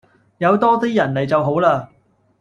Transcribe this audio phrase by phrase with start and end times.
[0.39, 1.87] 有多啲人嚟就好嘞